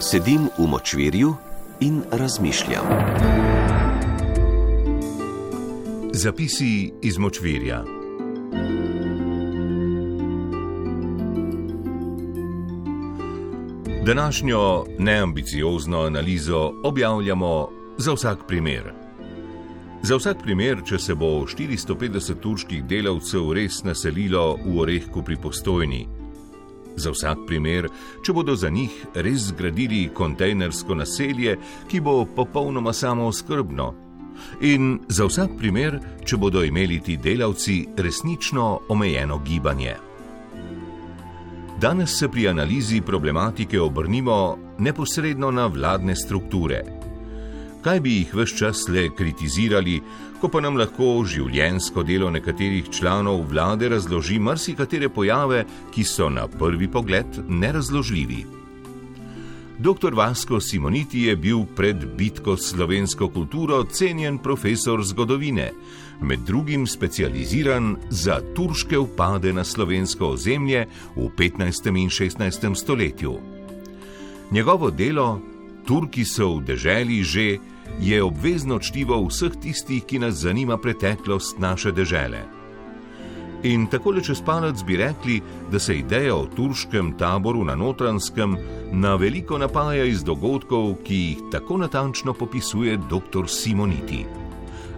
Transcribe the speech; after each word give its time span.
Sedim 0.00 0.46
v 0.58 0.66
močvirju 0.66 1.34
in 1.80 2.02
razmišljam. 2.10 2.84
Zapisi 6.12 6.92
iz 7.02 7.18
močvirja. 7.18 7.84
Današnjo 14.06 14.84
neambiciozno 14.98 16.00
analizo 16.00 16.72
objavljamo 16.84 17.68
za 17.96 18.12
vsak 18.12 18.38
primer. 18.48 18.92
Za 20.02 20.16
vsak 20.16 20.36
primer, 20.42 20.78
če 20.86 20.98
se 20.98 21.14
bo 21.14 21.26
450 21.26 22.40
turških 22.40 22.84
delavcev 22.84 23.52
res 23.52 23.82
naselilo 23.84 24.56
v 24.66 24.78
Orehku 24.80 25.22
pri 25.22 25.36
postojni. 25.36 26.17
Za 26.98 27.12
vsak 27.14 27.44
primer, 27.46 27.86
če 28.26 28.34
bodo 28.34 28.56
za 28.58 28.70
njih 28.74 28.90
res 29.14 29.52
zgradili 29.52 30.08
kontejnersko 30.14 30.96
naselje, 30.98 31.54
ki 31.86 32.00
bo 32.02 32.24
popolnoma 32.26 32.92
samooskrbno. 32.92 33.92
In 34.66 34.98
za 35.08 35.28
vsak 35.30 35.54
primer, 35.58 36.00
če 36.26 36.36
bodo 36.36 36.64
imeli 36.66 36.98
ti 37.02 37.16
delavci 37.16 37.78
resnično 37.96 38.68
omejeno 38.90 39.38
gibanje. 39.46 39.94
Danes 41.78 42.18
se 42.18 42.28
pri 42.28 42.48
analizi 42.50 43.00
problematike 43.00 43.80
obrnimo 43.80 44.58
neposredno 44.78 45.50
na 45.50 45.66
vladne 45.66 46.16
strukture. 46.16 46.97
Kaj 47.88 48.00
bi 48.04 48.10
jih 48.18 48.32
vse 48.36 48.56
čas 48.56 48.82
le 48.92 49.06
kritizirali, 49.16 49.94
ko 50.40 50.48
pa 50.52 50.60
nam 50.60 50.74
lahko 50.76 51.06
življensko 51.24 52.02
delo 52.04 52.28
nekaterih 52.28 52.90
članov 52.92 53.46
vlade 53.48 53.88
razloži 53.88 54.36
marsikatere 54.38 55.08
pojave, 55.08 55.62
ki 55.94 56.04
so 56.04 56.28
na 56.28 56.44
prvi 56.52 56.84
pogled 56.92 57.38
nerazložljivi. 57.48 58.42
Dr. 59.78 60.12
Vasko 60.20 60.60
Simoniti 60.60 61.22
je 61.30 61.36
bil 61.36 61.64
pred 61.64 62.04
bitko 62.18 62.58
s 62.58 62.74
slovensko 62.74 63.30
kulturo 63.32 63.80
cenjen 63.84 64.36
profesor 64.38 65.00
zgodovine, 65.00 65.70
med 66.20 66.44
drugim 66.44 66.86
specializiran 66.86 67.94
za 68.10 68.42
turške 68.56 68.98
upade 68.98 69.52
na 69.52 69.64
slovensko 69.64 70.34
ozemlje 70.36 70.84
v 71.16 71.30
15. 71.38 71.88
in 71.96 72.10
16. 72.10 72.74
stoletju. 72.74 73.38
Njegovo 74.52 74.90
delo, 74.90 75.40
Turki 75.88 76.28
so 76.28 76.58
v 76.58 76.68
deželi 76.68 77.24
že, 77.24 77.56
je 78.00 78.22
obvezno 78.22 78.78
čtivo 78.78 79.18
vseh 79.26 79.52
tistih, 79.62 80.04
ki 80.04 80.18
nas 80.18 80.34
zanima 80.34 80.78
preteklost 80.78 81.58
naše 81.58 81.92
dežele. 81.92 82.58
In 83.62 83.86
tako 83.90 84.10
le 84.10 84.22
čez 84.22 84.38
palec 84.46 84.82
bi 84.86 84.96
rekli, 84.96 85.40
da 85.70 85.78
se 85.78 85.98
ideja 85.98 86.34
o 86.36 86.46
turškem 86.46 87.12
taboru 87.18 87.64
na 87.64 87.74
notranskem 87.74 88.56
na 88.92 89.16
veliko 89.16 89.58
napaja 89.58 90.04
iz 90.04 90.22
dogodkov, 90.24 90.94
ki 91.04 91.14
jih 91.14 91.38
tako 91.52 91.76
natančno 91.76 92.32
popisuje 92.32 92.96
dr. 92.96 93.48
Simoniti. 93.48 94.24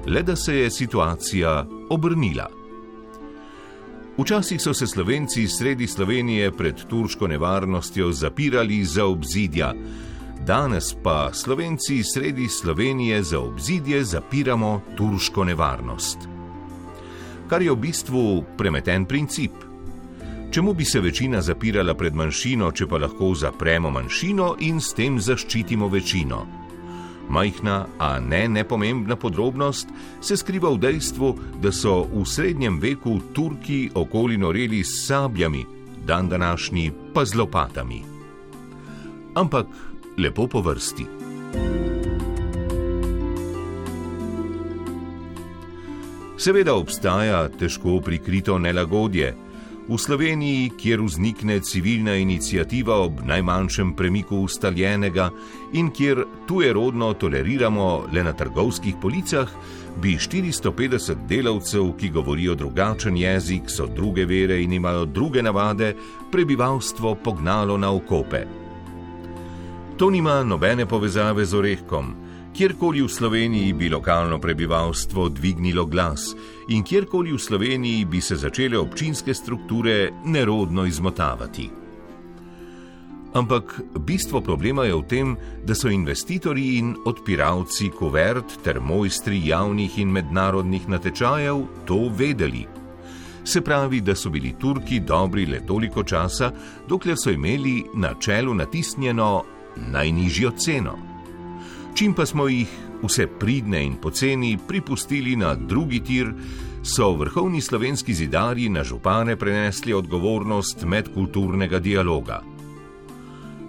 Le 0.06 0.22
da 0.22 0.36
se 0.36 0.56
je 0.56 0.70
situacija 0.70 1.66
obrnila. 1.90 2.50
Včasih 4.18 4.60
so 4.60 4.74
se 4.74 4.86
slovenci 4.86 5.48
sredi 5.48 5.86
Slovenije 5.86 6.50
pred 6.52 6.84
turško 6.88 7.26
nevarnostjo 7.26 8.12
zapirali 8.12 8.84
za 8.84 9.04
obzidja, 9.06 9.72
danes 10.46 10.96
pa 11.02 11.30
slovenci 11.32 12.02
sredi 12.02 12.48
Slovenije 12.48 13.22
za 13.22 13.40
obzidje 13.40 14.04
zapiramo 14.04 14.80
turško 14.96 15.44
nevarnost 15.44 16.30
kar 17.50 17.62
je 17.62 17.72
v 17.74 17.82
bistvu 17.82 18.44
premeten 18.56 19.04
princip. 19.10 19.50
Čemu 20.50 20.74
bi 20.74 20.84
se 20.84 21.00
večina 21.00 21.42
zapirala 21.42 21.94
pred 21.98 22.14
manjšino, 22.14 22.70
če 22.70 22.86
pa 22.86 23.00
lahko 23.02 23.32
zapremo 23.34 23.90
manjšino 23.90 24.54
in 24.66 24.78
s 24.78 24.94
tem 24.94 25.18
zaščitimo 25.18 25.88
večino? 25.90 26.44
Majhna, 27.30 27.86
a 27.98 28.18
ne 28.22 28.46
nepomembna 28.48 29.16
podrobnost 29.16 29.90
se 30.22 30.36
skriva 30.36 30.70
v 30.70 30.78
dejstvu, 30.82 31.34
da 31.62 31.72
so 31.74 32.04
v 32.06 32.22
srednjem 32.26 32.78
veku 32.82 33.18
Turki 33.34 33.90
okoli 33.94 34.38
noreli 34.38 34.82
s 34.86 35.06
sabljami, 35.06 35.66
dan 36.06 36.28
današnji 36.30 36.90
pa 37.14 37.24
z 37.24 37.34
lopatami. 37.34 38.02
Ampak 39.34 39.66
lepo 40.16 40.46
po 40.46 40.60
vrsti. 40.60 41.06
Seveda 46.40 46.74
obstaja 46.74 47.48
težko 47.48 48.00
prikrito 48.00 48.58
nelagodje. 48.58 49.34
V 49.90 49.98
Sloveniji, 49.98 50.70
kjer 50.78 51.02
vznikne 51.02 51.58
civilna 51.60 52.14
inicijativa 52.14 52.94
ob 52.96 53.20
najmanjšem 53.26 53.92
premiku 53.96 54.38
ustaljenega 54.46 55.30
in 55.72 55.90
kjer 55.90 56.24
tujerodno 56.48 57.12
toleriramo 57.12 58.06
le 58.12 58.24
na 58.24 58.32
trgovskih 58.32 58.94
policah, 59.02 59.50
bi 60.00 60.14
450 60.16 61.26
delavcev, 61.28 61.92
ki 61.98 62.08
govorijo 62.08 62.54
drugačen 62.54 63.16
jezik, 63.16 63.68
so 63.68 63.86
druge 63.86 64.24
vere 64.24 64.62
in 64.62 64.72
imajo 64.72 65.04
druge 65.04 65.42
navade, 65.42 65.94
prebivalstvo 66.32 67.14
pognalo 67.14 67.76
na 67.76 67.92
okope. 67.92 68.59
To 70.00 70.10
nima 70.10 70.42
nobene 70.42 70.86
povezave 70.86 71.44
z 71.44 71.54
orehkom 71.54 72.14
kjerkoli 72.56 73.02
v 73.02 73.08
Sloveniji 73.08 73.72
bi 73.72 73.88
lokalno 73.88 74.38
prebivalstvo 74.40 75.28
dvignilo 75.28 75.84
glas 75.86 76.32
in 76.68 76.84
kjerkoli 76.84 77.32
v 77.32 77.38
Sloveniji 77.38 78.04
bi 78.04 78.20
se 78.20 78.36
začele 78.36 78.78
občinske 78.78 79.34
strukture 79.34 80.08
nerodno 80.24 80.86
izmotavati. 80.86 81.68
Ampak 83.34 83.80
bistvo 83.98 84.40
problema 84.40 84.84
je 84.84 84.94
v 84.94 85.02
tem, 85.02 85.36
da 85.64 85.74
so 85.74 85.92
investitorji 85.92 86.78
in 86.78 86.96
odpiralci 87.04 87.90
kuvert 87.90 88.56
ter 88.64 88.80
mojstri 88.80 89.42
javnih 89.52 89.98
in 89.98 90.08
mednarodnih 90.08 90.88
natečajev 90.88 91.64
to 91.84 92.08
vedeli. 92.16 92.64
Se 93.44 93.60
pravi, 93.60 94.00
da 94.00 94.14
so 94.14 94.30
bili 94.30 94.56
Turki 94.60 95.00
dobri 95.00 95.46
le 95.46 95.60
toliko 95.66 96.02
časa, 96.02 96.52
dokler 96.88 97.20
so 97.20 97.30
imeli 97.30 97.84
na 97.94 98.14
čelu 98.14 98.54
natisnjeno 98.54 99.59
najnižjo 99.76 100.50
ceno. 100.50 100.98
Čim 101.94 102.14
pa 102.14 102.26
smo 102.26 102.48
jih 102.48 102.68
vse 103.02 103.26
pridne 103.26 103.84
in 103.84 103.96
poceni 103.96 104.58
pripustili 104.68 105.36
na 105.36 105.54
drugi 105.54 106.00
tir, 106.00 106.32
so 106.82 107.12
vrhovni 107.12 107.60
slovenski 107.60 108.14
zidarji 108.14 108.68
na 108.68 108.84
župane 108.84 109.36
prenesli 109.36 109.92
odgovornost 109.92 110.84
medkulturnega 110.84 111.78
dialoga. 111.78 112.42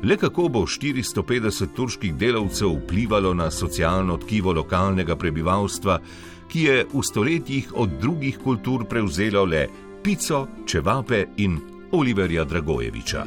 Le 0.03 0.17
kako 0.17 0.47
bo 0.47 0.59
450 0.65 1.75
turških 1.75 2.15
delavcev 2.15 2.69
vplivalo 2.69 3.33
na 3.33 3.51
socialno 3.51 4.17
tkivo 4.17 4.53
lokalnega 4.53 5.15
prebivalstva, 5.15 5.99
ki 6.47 6.63
je 6.63 6.85
v 6.93 7.03
stoletjih 7.03 7.73
od 7.75 7.89
drugih 8.01 8.39
kultur 8.43 8.85
prevzelo 8.85 9.45
le 9.45 9.67
pico, 10.03 10.47
čevape 10.65 11.25
in 11.37 11.59
Oliverja 11.91 12.43
Dragojeviča. 12.43 13.25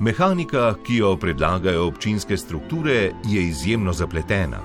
Mehanika, 0.00 0.74
ki 0.82 0.96
jo 0.96 1.16
predlagajo 1.20 1.86
občinske 1.86 2.36
strukture, 2.36 3.12
je 3.28 3.42
izjemno 3.42 3.92
zapletena. 3.92 4.62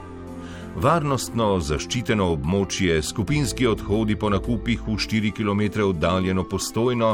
Varnostno 0.79 1.47
zaščiteno 1.59 2.29
območje, 2.37 3.01
skupinski 3.03 3.67
odhodi 3.67 4.15
po 4.15 4.29
nakupih 4.31 4.85
v 4.87 4.95
4 4.95 5.33
km 5.35 5.89
oddaljeno 5.89 6.45
postojno 6.47 7.09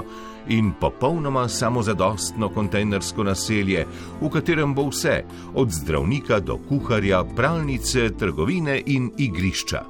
in 0.53 0.69
popolnoma 0.79 1.47
samozadostno 1.49 2.49
kontejnersko 2.53 3.25
naselje, 3.25 3.87
v 4.21 4.29
katerem 4.29 4.75
bo 4.77 4.85
vse, 4.91 5.23
od 5.55 5.73
zdravnika 5.73 6.39
do 6.39 6.59
kuharja, 6.69 7.23
pralnice, 7.35 8.11
trgovine 8.19 8.77
in 8.85 9.09
igrišča. 9.17 9.81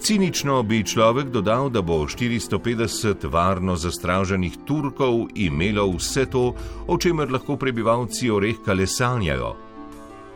Cinično 0.00 0.62
bi 0.62 0.84
človek 0.84 1.28
dodal, 1.28 1.68
da 1.70 1.82
bo 1.82 2.06
450 2.08 3.26
varno 3.32 3.76
zastraženih 3.76 4.54
Turkov 4.64 5.26
imelo 5.34 5.84
vse 5.92 6.24
to, 6.26 6.54
o 6.88 6.96
čemer 6.98 7.30
lahko 7.32 7.56
prebivalci 7.56 8.30
Orehka 8.30 8.72
le 8.72 8.86
sanjajo. 8.86 9.50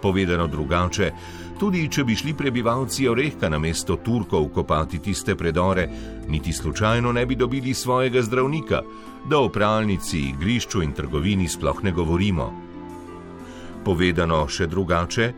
Povedano 0.02 0.46
drugače, 0.46 1.10
tudi 1.58 1.88
če 1.88 2.04
bi 2.04 2.16
šli 2.16 2.34
prebivalci 2.34 3.08
Orehka 3.08 3.48
na 3.48 3.58
mesto 3.58 3.96
Turkov 3.96 4.50
kopati 4.52 4.98
tiste 4.98 5.34
predore, 5.34 5.88
niti 6.28 6.52
slučajno 6.52 7.12
ne 7.12 7.26
bi 7.26 7.34
dobili 7.34 7.74
svojega 7.74 8.22
zdravnika, 8.22 8.82
da 9.30 9.38
o 9.38 9.48
pralnici, 9.48 10.18
igrišču 10.28 10.82
in 10.82 10.92
trgovini 10.92 11.48
sploh 11.48 11.80
ne 11.84 11.92
govorimo. 11.92 12.52
Povedano 13.84 14.44
še 14.48 14.66
drugače, 14.66 15.32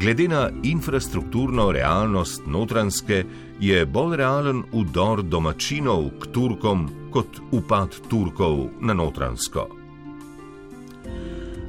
Glede 0.00 0.28
na 0.28 0.50
infrastrukturno 0.62 1.72
realnost 1.72 2.42
notranske, 2.46 3.24
je 3.60 3.86
bolj 3.86 4.16
realen 4.16 4.62
udor 4.72 5.22
domačinov 5.22 6.10
k 6.20 6.32
Turkom 6.32 6.88
kot 7.12 7.40
upad 7.52 7.96
Turkov 8.08 8.70
na 8.80 8.94
notransko. 8.94 9.68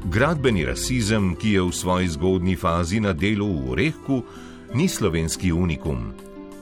Gradbeni 0.05 0.65
rasizem, 0.65 1.35
ki 1.35 1.51
je 1.51 1.61
v 1.61 1.71
svoji 1.71 2.07
zgodni 2.07 2.55
fazi 2.55 2.99
na 2.99 3.13
delu 3.13 3.47
v 3.47 3.71
Orehku, 3.71 4.23
ni 4.73 4.87
slovenski 4.87 5.51
unikum. 5.51 6.13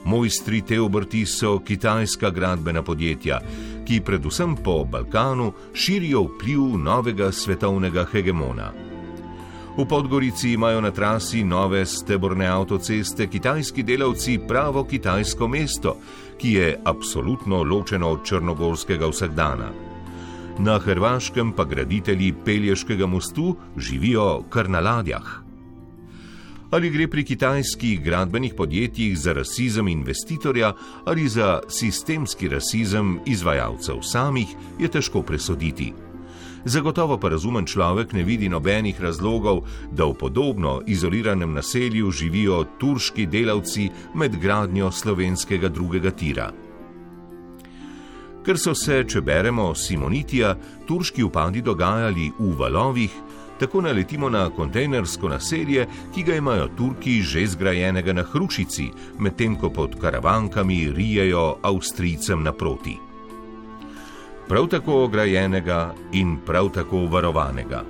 Mojstri 0.06 0.62
te 0.62 0.82
obrti 0.82 1.26
so 1.26 1.60
kitajska 1.60 2.30
gradbena 2.30 2.82
podjetja, 2.82 3.40
ki 3.86 4.02
predvsem 4.02 4.56
po 4.56 4.86
Balkanu 4.86 5.54
širijo 5.74 6.24
vpliv 6.24 6.78
novega 6.78 7.32
svetovnega 7.32 8.06
hegemona. 8.12 8.91
V 9.78 9.86
Podgorici 9.86 10.52
imajo 10.52 10.82
na 10.82 10.92
trasi 10.92 11.44
nove 11.44 11.86
steborne 11.86 12.48
avtoceste 12.48 13.28
kitajski 13.28 13.84
delavci 13.84 14.40
pravo 14.48 14.84
kitajsko 14.84 15.48
mesto, 15.48 15.96
ki 16.38 16.52
je 16.54 16.74
absolutno 16.84 17.64
ločeno 17.64 18.10
od 18.10 18.26
črnogorskega 18.28 19.08
vsakdana. 19.08 19.70
Na 20.60 20.76
Hrvaškem 20.80 21.54
pa 21.56 21.64
graditelji 21.64 22.34
Pelješkega 22.46 23.08
mostu 23.08 23.56
živijo 23.78 24.44
kar 24.50 24.70
na 24.70 24.80
ladjah. 24.80 25.40
Ali 26.72 26.90
gre 26.90 27.08
pri 27.08 27.24
kitajskih 27.24 28.04
gradbenih 28.04 28.54
podjetjih 28.58 29.18
za 29.20 29.34
rasizem 29.34 29.88
investitorja 29.88 30.74
ali 31.06 31.28
za 31.28 31.60
sistemski 31.68 32.50
rasizem 32.50 33.20
izvajalcev 33.26 34.02
samih, 34.02 34.48
je 34.80 34.88
težko 34.88 35.22
presoditi. 35.22 35.94
Zagotovo 36.66 37.18
pa 37.18 37.30
razumen 37.30 37.66
človek 37.66 38.14
ne 38.14 38.24
vidi 38.24 38.50
nobenih 38.50 39.02
razlogov, 39.02 39.64
da 39.92 40.06
v 40.06 40.14
podobno 40.14 40.82
izoliranem 40.86 41.54
naselju 41.54 42.12
živijo 42.12 42.64
turški 42.80 43.26
delavci 43.26 43.90
med 44.14 44.38
gradnjo 44.38 44.92
slovenskega 44.92 45.70
drugega 45.70 46.12
tira. 46.12 46.52
Ker 48.46 48.58
so 48.58 48.74
se, 48.78 49.04
če 49.06 49.22
beremo 49.22 49.74
Simonitija, 49.76 50.56
turški 50.88 51.24
upadi 51.24 51.62
dogajali 51.62 52.32
v 52.40 52.54
valovih, 52.58 53.12
tako 53.60 53.82
naletimo 53.82 54.30
na 54.30 54.48
kontejnersko 54.50 55.30
naselje, 55.30 55.86
ki 56.14 56.24
ga 56.24 56.38
imajo 56.38 56.70
Turki 56.78 57.22
že 57.22 57.46
zgrajenega 57.48 58.14
na 58.14 58.26
Hrušici, 58.26 58.90
medtem 59.20 59.56
ko 59.56 59.70
pod 59.70 59.98
karavankami 60.02 60.90
rijejo 60.94 61.62
Avstrijcem 61.62 62.44
naproti 62.44 63.11
prav 64.52 64.68
tako 64.68 65.04
ograjenega 65.04 65.96
in 66.12 66.38
prav 66.46 66.70
tako 66.70 67.06
varovanega. 67.06 67.84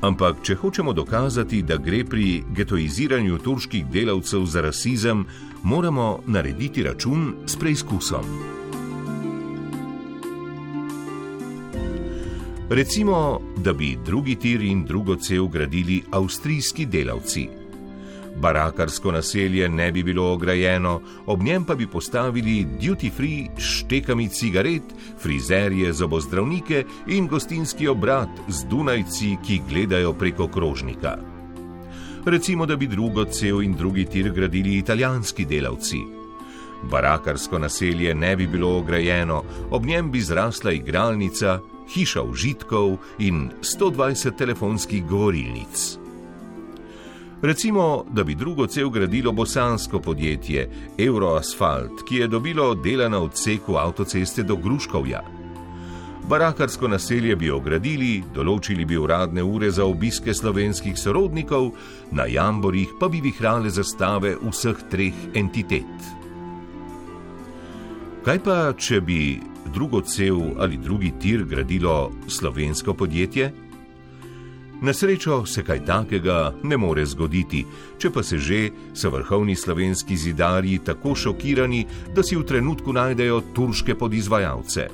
Ampak, 0.00 0.38
če 0.42 0.54
hočemo 0.56 0.92
dokazati, 0.92 1.58
da 1.62 1.76
gre 1.76 1.98
pri 2.04 2.42
getoiziranju 2.56 3.36
turških 3.44 3.84
delavcev 3.92 4.46
za 4.48 4.62
rasizem, 4.64 5.26
moramo 5.62 6.22
narediti 6.26 6.82
račun 6.82 7.34
s 7.46 7.58
preizkusom. 7.60 8.24
Recimo, 12.70 13.40
da 13.56 13.72
bi 13.72 13.98
drugi 14.06 14.38
tir 14.40 14.62
in 14.62 14.84
drugo 14.84 15.16
cel 15.16 15.48
gradili 15.48 16.02
avstrijski 16.10 16.86
delavci. 16.86 17.63
Barakarsko 18.36 19.12
naselje 19.12 19.68
ne 19.68 19.92
bi 19.92 20.02
bilo 20.02 20.32
ograjeno, 20.32 21.00
ob 21.26 21.42
njem 21.42 21.64
pa 21.64 21.74
bi 21.74 21.86
postavili 21.86 22.66
duty 22.80 23.10
free 23.10 23.48
štekami 23.58 24.28
cigaret, 24.28 24.82
frizerje, 25.18 25.92
zobozdravnike 25.92 26.84
in 27.06 27.28
gostinski 27.28 27.88
obrat 27.88 28.28
z 28.48 28.64
Dunajci, 28.70 29.36
ki 29.46 29.60
gledajo 29.68 30.12
preko 30.12 30.48
krožnika. 30.48 31.16
Recimo, 32.24 32.66
da 32.66 32.76
bi 32.76 32.86
drugo 32.86 33.24
cel 33.24 33.62
in 33.62 33.74
drugi 33.76 34.04
tir 34.04 34.32
gradili 34.32 34.78
italijanski 34.78 35.44
delavci. 35.44 35.98
Barakarsko 36.90 37.58
naselje 37.58 38.14
ne 38.14 38.36
bi 38.36 38.46
bilo 38.46 38.78
ograjeno, 38.78 39.42
ob 39.70 39.86
njem 39.86 40.10
bi 40.10 40.20
zrasla 40.20 40.72
igralnica, 40.72 41.60
hiša 41.94 42.22
užitkov 42.22 42.96
in 43.18 43.50
120 43.60 44.36
telefonskih 44.38 45.04
govorilnic. 45.06 46.03
Recimo, 47.44 48.06
da 48.10 48.24
bi 48.24 48.34
drugo 48.34 48.66
cel 48.66 48.88
gradilo 48.88 49.32
bosansko 49.32 49.98
podjetje 50.00 50.68
Euroasfalt, 50.98 52.00
ki 52.08 52.16
je 52.16 52.28
dobilo 52.28 52.74
dela 52.74 53.08
na 53.08 53.18
odseku 53.18 53.76
avtoceste 53.76 54.42
do 54.42 54.56
Gruškovja. 54.56 55.20
Barakarsko 56.28 56.88
naselje 56.88 57.36
bi 57.36 57.50
ogradili, 57.50 58.22
določili 58.34 58.86
bi 58.88 58.96
uradne 58.96 59.44
ure 59.44 59.68
za 59.70 59.84
obiske 59.84 60.32
slovenskih 60.34 60.96
sorodnikov, 60.96 61.74
na 62.16 62.24
jamborih 62.24 62.96
pa 63.00 63.10
bi 63.12 63.20
vihrale 63.20 63.68
zastave 63.68 64.38
vseh 64.40 64.80
treh 64.88 65.18
entitet. 65.36 66.08
Kaj 68.24 68.40
pa, 68.40 68.56
če 68.72 69.02
bi 69.04 69.20
drugo 69.74 70.00
cel 70.00 70.40
ali 70.56 70.80
drugi 70.80 71.12
tir 71.20 71.44
gradilo 71.44 72.08
slovensko 72.24 72.96
podjetje? 72.96 73.52
Na 74.84 74.92
srečo 74.92 75.46
se 75.46 75.62
kaj 75.64 75.80
takega 75.84 76.52
ne 76.62 76.76
more 76.76 77.06
zgoditi, 77.06 77.62
če 77.98 78.10
pa 78.12 78.22
se 78.22 78.36
že, 78.38 78.58
so 78.92 79.08
vrhovni 79.10 79.56
slovenski 79.56 80.16
zidarji 80.16 80.82
tako 80.84 81.14
šokirani, 81.16 81.86
da 82.12 82.22
si 82.22 82.36
v 82.36 82.44
trenutku 82.44 82.92
najdejo 82.92 83.40
turške 83.56 83.96
podizvajalce. 83.96 84.88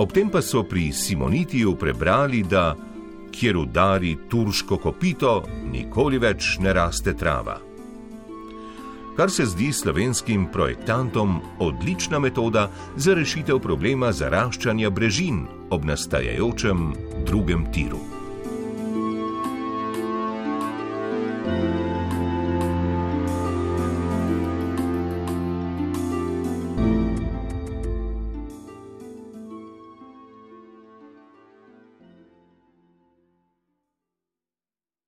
Ob 0.00 0.12
tem 0.12 0.32
pa 0.32 0.40
so 0.40 0.64
pri 0.64 0.88
Simonitiju 0.92 1.76
prebrali, 1.76 2.42
da 2.48 2.72
kjer 3.28 3.60
udari 3.60 4.16
turško 4.28 4.80
kopito, 4.80 5.42
nikoli 5.68 6.16
več 6.16 6.56
ne 6.64 6.72
raste 6.72 7.12
trava. 7.12 7.60
Kar 9.16 9.30
se 9.30 9.44
zdi 9.52 9.68
slovenskim 9.72 10.48
projektantom 10.52 11.40
odlična 11.60 12.18
metoda 12.18 12.70
za 12.96 13.12
rešitev 13.14 13.60
problema 13.60 14.12
zaraščanja 14.12 14.90
brežin 14.90 15.44
ob 15.70 15.84
nastajajočem 15.84 16.92
drugem 17.28 17.68
tiru. 17.72 18.15